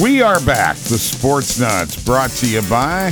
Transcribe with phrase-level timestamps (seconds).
[0.00, 0.76] We are back.
[0.76, 3.10] The Sports Nutz brought to you by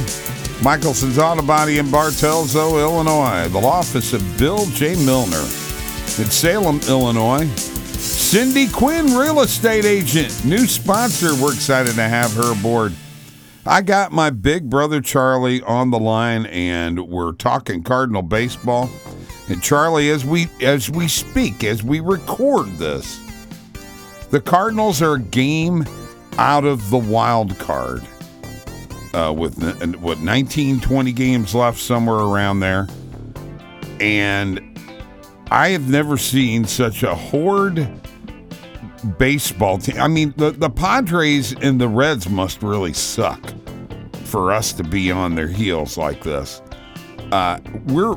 [0.63, 3.49] Michelson's Auto Body in Bartelso, Illinois.
[3.49, 4.95] The office of Bill J.
[5.05, 7.47] Milner in Salem, Illinois.
[7.99, 11.35] Cindy Quinn, real estate agent, new sponsor.
[11.35, 12.95] We're excited to have her aboard.
[13.67, 18.89] I got my big brother Charlie on the line, and we're talking Cardinal baseball.
[19.51, 23.21] And Charlie, as we as we speak, as we record this,
[24.31, 25.85] the Cardinals are game
[26.39, 28.03] out of the wild card
[29.15, 32.87] uh, with what 19, 20 games left, somewhere around there.
[34.01, 34.61] And
[35.51, 37.89] I have never seen such a horde
[39.19, 40.01] baseball team.
[40.01, 43.53] I mean, the, the Padres and the Reds must really suck
[44.25, 46.63] for us to be on their heels like this.
[47.33, 48.15] Uh, we're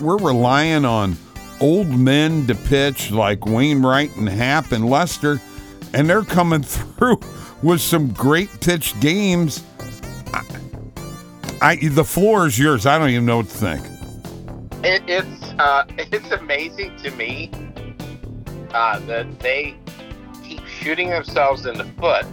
[0.00, 1.16] we're relying on
[1.60, 5.40] old men to pitch like Wainwright and Happ and Lester,
[5.92, 7.20] and they're coming through
[7.66, 9.64] with some great pitch games.
[10.32, 10.44] I,
[11.60, 12.86] I the floor is yours.
[12.86, 13.84] I don't even know what to think.
[14.84, 17.50] It, it's uh, it's amazing to me
[18.72, 19.76] uh, that they
[20.44, 22.24] keep shooting themselves in the foot,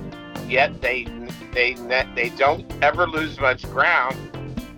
[0.48, 1.06] yet they
[1.52, 1.74] they
[2.16, 4.16] they don't ever lose much ground,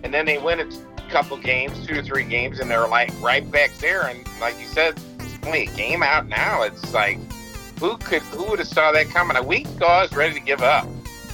[0.02, 3.48] and then they win a couple games, two or three games, and they're like right
[3.50, 4.06] back there.
[4.06, 4.98] And like you said,
[5.44, 6.62] only a game out now.
[6.62, 7.18] It's like
[7.78, 9.36] who could who would have saw that coming?
[9.36, 10.86] A week ago, I was ready to give up.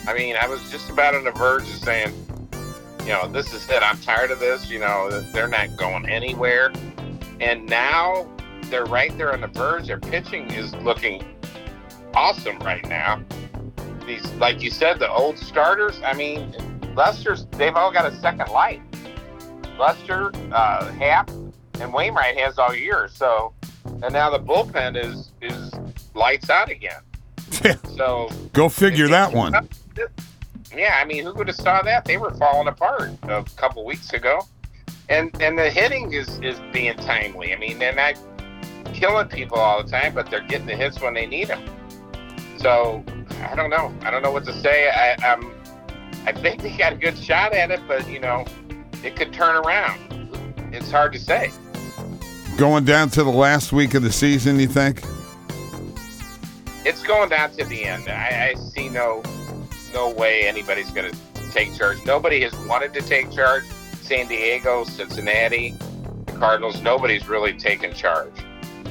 [0.07, 2.13] I mean, I was just about on the verge of saying,
[3.03, 3.83] you know, this is it.
[3.83, 4.71] I'm tired of this.
[4.71, 6.73] You know, they're not going anywhere.
[7.41, 8.29] And now
[8.65, 9.87] they're right there on the verge.
[9.87, 11.25] Their pitching is looking
[12.15, 13.23] awesome right now.
[14.07, 16.01] These, like you said, the old starters.
[16.05, 16.55] I mean,
[16.97, 17.47] Lester's.
[17.53, 18.81] They've all got a second life.
[19.79, 21.31] Lester, uh, Happ,
[21.81, 23.09] and Wainwright has all year.
[23.13, 23.55] So,
[23.85, 25.73] and now the bullpen is is
[26.15, 27.01] lights out again.
[27.97, 29.69] so go figure that one.
[30.75, 32.05] Yeah, I mean, who would have saw that?
[32.05, 34.47] They were falling apart a couple weeks ago,
[35.09, 37.53] and and the hitting is is being timely.
[37.53, 38.19] I mean, they're not
[38.95, 41.63] killing people all the time, but they're getting the hits when they need them.
[42.57, 43.05] So
[43.51, 43.95] I don't know.
[44.03, 44.89] I don't know what to say.
[44.91, 45.53] I, I'm.
[46.25, 48.45] I think they got a good shot at it, but you know,
[49.03, 49.99] it could turn around.
[50.73, 51.51] It's hard to say.
[52.57, 55.03] Going down to the last week of the season, you think?
[56.85, 58.09] It's going down to the end.
[58.09, 59.23] I, I see no
[59.93, 62.05] no way anybody's going to take charge.
[62.05, 63.65] Nobody has wanted to take charge.
[64.03, 65.75] San Diego, Cincinnati,
[66.27, 66.83] the Cardinals.
[66.83, 68.33] Nobody's really taken charge.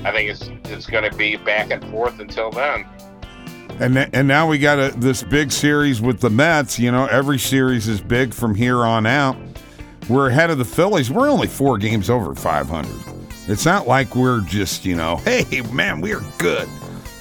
[0.03, 2.85] I think it's it's going to be back and forth until then.
[3.79, 6.79] And and now we got a, this big series with the Mets.
[6.79, 9.38] You know, every series is big from here on out.
[10.09, 11.12] We're ahead of the Phillies.
[11.12, 12.90] We're only four games over 500.
[13.47, 16.69] It's not like we're just you know, hey man, we're good.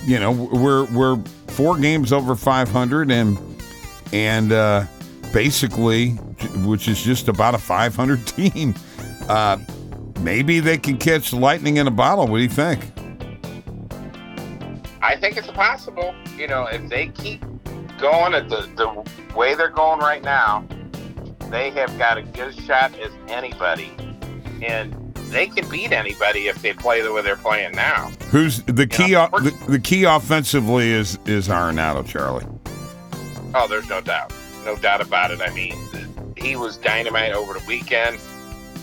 [0.05, 1.17] You know, we're we're
[1.49, 3.39] four games over 500 and
[4.13, 4.85] and uh,
[5.33, 6.11] basically,
[6.65, 8.75] which is just about a 500 team.
[9.29, 9.59] Uh,
[10.21, 12.27] maybe they can catch lightning in a bottle.
[12.27, 12.91] What do you think?
[15.03, 16.15] I think it's possible.
[16.37, 17.45] You know, if they keep
[17.99, 20.67] going at the, the way they're going right now,
[21.51, 23.93] they have got a good shot as anybody.
[24.63, 24.95] And
[25.31, 28.11] they can beat anybody if they play the way they're playing now.
[28.31, 29.13] Who's the key?
[29.13, 32.47] know, the, the, key offensively is is Arenado, Charlie.
[33.55, 34.33] Oh, there's no doubt,
[34.65, 35.41] no doubt about it.
[35.41, 35.77] I mean,
[36.37, 38.19] he was dynamite over the weekend,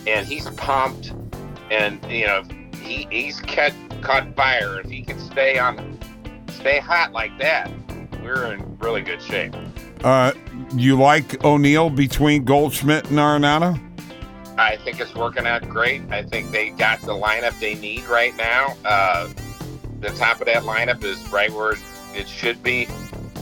[0.07, 1.13] and he's pumped,
[1.69, 2.43] and you know
[2.81, 4.79] he he's caught caught fire.
[4.79, 5.99] If he can stay on
[6.49, 7.69] stay hot like that,
[8.21, 9.53] we're in really good shape.
[10.03, 10.31] Uh,
[10.75, 13.81] you like O'Neill between Goldschmidt and Arenado?
[14.57, 16.01] I think it's working out great.
[16.11, 18.75] I think they got the lineup they need right now.
[18.83, 19.29] Uh,
[19.99, 21.75] the top of that lineup is right where
[22.15, 22.87] it should be.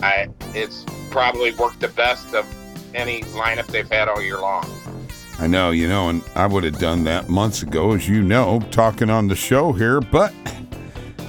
[0.04, 2.46] I it's probably worked the best of
[2.94, 4.70] any lineup they've had all year long.
[5.40, 8.62] I know, you know, and I would have done that months ago, as you know,
[8.72, 10.34] talking on the show here, but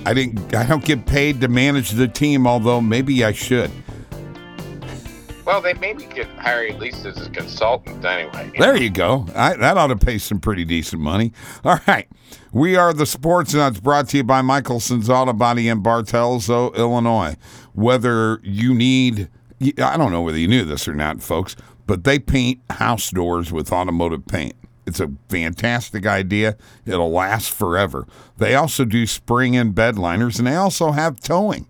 [0.05, 0.55] I didn't.
[0.55, 3.71] I don't get paid to manage the team, although maybe I should.
[5.47, 8.51] Well, they maybe could hire at least as a consultant anyway.
[8.53, 8.81] You there know?
[8.81, 9.27] you go.
[9.33, 11.33] I, that ought to pay some pretty decent money.
[11.65, 12.09] All right.
[12.53, 17.37] We are the Sports Nutz brought to you by Michelson's Auto Body in Bartelso, Illinois.
[17.75, 19.29] Whether you need,
[19.79, 21.55] I don't know whether you knew this or not, folks,
[21.87, 24.55] but they paint house doors with automotive paint.
[24.85, 26.57] It's a fantastic idea.
[26.87, 28.07] It'll last forever.
[28.39, 31.67] They also do spring and bed liners, and they also have towing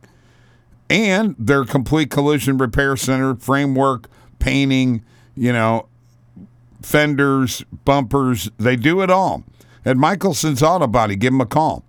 [0.88, 5.04] and their complete collision repair center, framework, painting,
[5.34, 5.88] you know,
[6.82, 9.42] fenders, bumpers, they do it all.
[9.84, 11.84] At Michelson's Auto Body, give them a call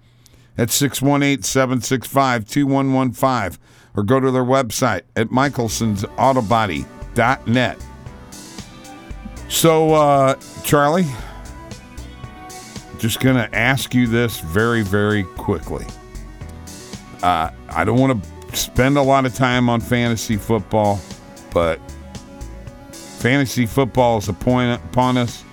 [0.57, 3.59] at 618 765 2115
[3.95, 7.77] or go to their website at michelsonsautobody.net.
[9.49, 11.05] So, uh, Charlie,
[12.99, 15.85] just going to ask you this very, very quickly.
[17.23, 21.00] Uh, I don't want to spend a lot of time on fantasy football,
[21.54, 21.80] but
[22.92, 25.44] fantasy football is upon, upon us.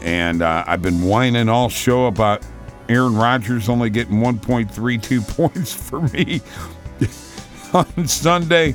[0.00, 2.44] And uh, I've been whining all show about
[2.88, 6.40] Aaron Rodgers only getting 1.32 points for me
[7.72, 8.74] on Sunday.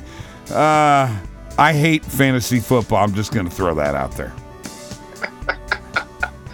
[0.50, 1.14] Uh,
[1.58, 3.04] I hate fantasy football.
[3.04, 4.32] I'm just going to throw that out there.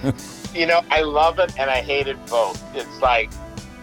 [0.55, 2.63] you know, I love it and I hate it both.
[2.75, 3.31] It's like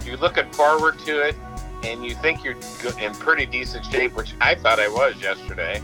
[0.05, 1.35] you're looking forward to it
[1.83, 2.55] and you think you're
[2.99, 5.81] in pretty decent shape, which I thought I was yesterday.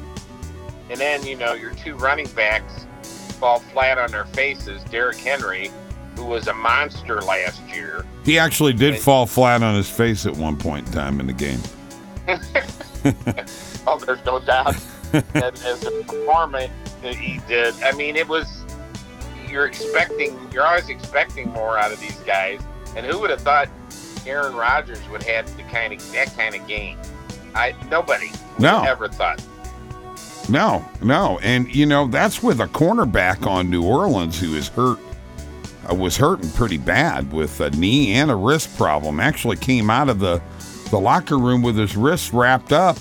[0.89, 2.85] And then, you know, your two running backs
[3.39, 4.83] fall flat on their faces.
[4.85, 5.71] Derrick Henry,
[6.15, 8.05] who was a monster last year.
[8.23, 11.27] He actually did and, fall flat on his face at one point in time in
[11.27, 11.59] the game.
[13.87, 14.75] oh, there's no doubt.
[15.13, 16.71] as, as a performance
[17.01, 18.63] that he did, I mean, it was.
[19.49, 20.37] You're expecting.
[20.51, 22.59] You're always expecting more out of these guys.
[22.97, 23.69] And who would have thought
[24.27, 26.97] Aaron Rodgers would have the kind of that kind of game?
[27.55, 28.83] I nobody no.
[28.83, 29.43] ever thought.
[30.49, 34.99] No, no, and you know that's with a cornerback on New Orleans who is hurt.
[35.89, 39.19] Uh, was hurting pretty bad with a knee and a wrist problem.
[39.19, 40.41] Actually, came out of the
[40.89, 42.97] the locker room with his wrist wrapped up,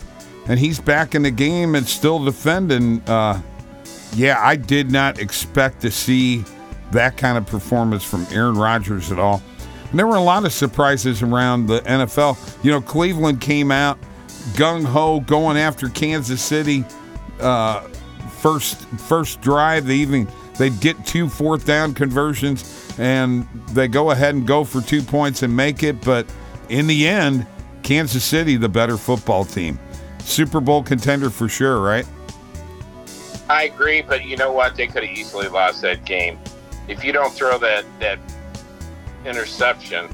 [0.49, 3.01] and he's back in the game and still defending.
[3.03, 3.41] Uh,
[4.15, 6.45] yeah, I did not expect to see
[6.93, 9.43] that kind of performance from Aaron Rodgers at all.
[9.91, 12.65] And there were a lot of surprises around the NFL.
[12.65, 13.99] You know, Cleveland came out
[14.55, 16.85] gung ho going after Kansas City
[17.41, 17.81] uh,
[18.39, 19.87] first first drive.
[19.87, 20.29] They even
[20.59, 25.43] they get two fourth down conversions and they go ahead and go for two points
[25.43, 26.01] and make it.
[26.03, 26.27] But
[26.69, 27.47] in the end,
[27.83, 29.79] Kansas City, the better football team,
[30.21, 32.07] Super Bowl contender for sure, right?
[33.49, 34.75] I agree, but you know what?
[34.75, 36.39] They could have easily lost that game
[36.89, 38.19] if you don't throw that that
[39.27, 40.09] interception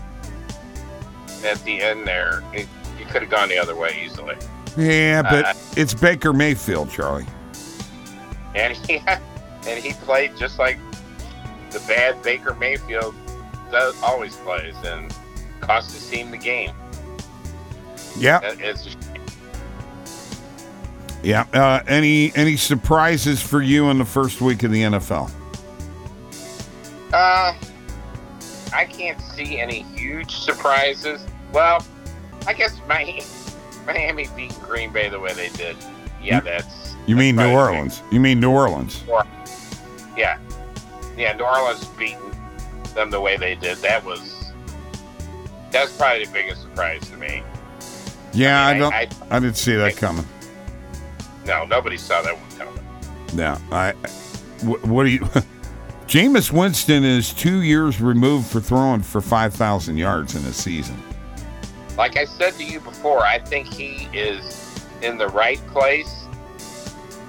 [1.44, 2.42] at the end there.
[2.52, 2.66] It,
[2.98, 4.36] you could have gone the other way easily.
[4.76, 7.26] Yeah, but uh, it's Baker Mayfield, Charlie.
[8.54, 10.78] And he and he played just like
[11.70, 13.14] the bad Baker Mayfield
[13.70, 15.14] does always plays and
[15.60, 16.72] cost his team the game.
[18.16, 18.40] Yeah.
[21.22, 21.46] yeah.
[21.52, 25.30] Uh, any any surprises for you in the first week of the NFL?
[27.12, 27.54] Uh,
[28.72, 31.24] I can't see any huge surprises.
[31.52, 31.84] Well,
[32.46, 33.22] I guess my
[33.86, 35.76] Miami beating Green Bay the way they did.
[36.22, 36.94] Yeah, that's.
[37.06, 38.02] You mean New Orleans?
[38.12, 39.02] You mean New Orleans?
[40.16, 40.38] Yeah,
[41.16, 41.32] yeah.
[41.32, 42.18] New Orleans beating
[42.94, 43.78] them the way they did.
[43.78, 44.52] That was.
[45.70, 47.42] That's probably the biggest surprise to me.
[48.32, 48.94] Yeah, I, mean, I don't.
[48.94, 50.26] I, I, I, didn't see that coming.
[51.44, 52.84] No, nobody saw that one coming.
[53.34, 53.92] No, I.
[54.62, 55.28] What, what do you?
[56.12, 61.02] Jameis Winston is two years removed for throwing for five thousand yards in a season
[61.96, 66.26] like I said to you before, I think he is in the right place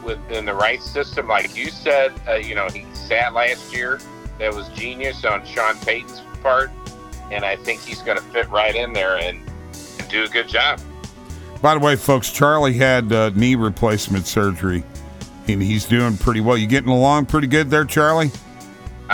[0.03, 1.27] within the right system.
[1.27, 3.99] Like you said, uh, you know, he sat last year.
[4.39, 6.71] That was genius on Sean Payton's part,
[7.31, 9.39] and I think he's going to fit right in there and,
[9.99, 10.79] and, do a good job.
[11.61, 14.83] By the way, folks, Charlie had uh, knee replacement surgery,
[15.47, 16.57] and he's doing pretty well.
[16.57, 18.31] You getting along pretty good there, Charlie?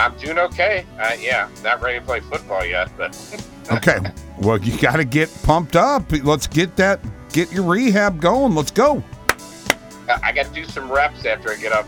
[0.06, 0.86] I'm doing okay.
[0.98, 3.16] Uh, yeah, not ready to play football yet, but
[3.72, 3.98] okay.
[4.38, 6.10] Well, you got to get pumped up.
[6.24, 7.00] Let's get that,
[7.32, 8.54] get your rehab going.
[8.54, 9.02] Let's go.
[10.22, 11.86] I got to do some reps after I get off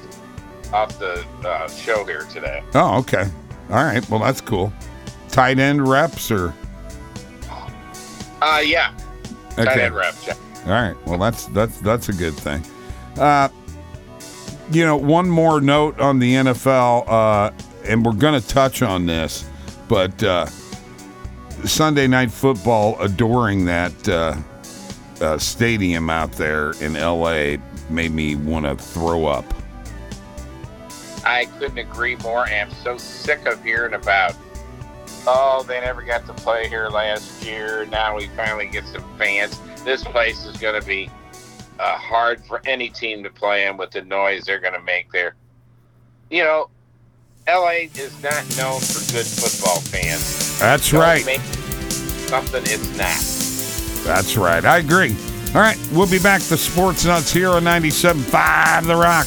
[0.73, 2.63] off the uh, show here today.
[2.75, 3.29] Oh, okay.
[3.71, 4.09] All right.
[4.09, 4.73] Well, that's cool.
[5.29, 6.55] Tight end reps or?
[8.41, 8.95] Uh, yeah.
[9.53, 9.65] Okay.
[9.65, 10.27] Tight end reps.
[10.27, 10.35] Yeah.
[10.65, 11.07] All right.
[11.07, 12.65] Well, that's that's that's a good thing.
[13.17, 13.49] Uh,
[14.71, 17.51] you know, one more note on the NFL, uh,
[17.85, 19.49] and we're going to touch on this,
[19.89, 20.23] but.
[20.23, 20.47] Uh,
[21.65, 24.37] Sunday Night Football adoring that uh,
[25.21, 27.57] uh, stadium out there in LA
[27.89, 29.45] made me want to throw up.
[31.25, 32.41] I couldn't agree more.
[32.41, 34.35] I'm so sick of hearing about,
[35.25, 37.87] oh, they never got to play here last year.
[37.87, 39.61] Now we finally get some fans.
[39.85, 41.09] This place is going to be
[41.79, 45.13] uh, hard for any team to play in with the noise they're going to make
[45.13, 45.37] there.
[46.29, 46.71] You know,
[47.49, 50.59] LA is not known for good football fans.
[50.61, 51.25] That's Don't right.
[51.25, 54.05] something it's not.
[54.07, 54.65] That's right.
[54.65, 55.17] I agree.
[55.55, 56.41] All right, we'll be back.
[56.43, 59.27] The Sports Nutz here on 97.5 The Rock.